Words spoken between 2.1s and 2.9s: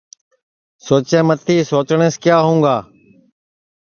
کیا ہؤںگا